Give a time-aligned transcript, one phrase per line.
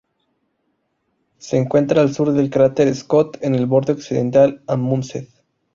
[1.37, 5.27] Se encuentra al sur del cráter Scott, en el borde occidental de Amundsen.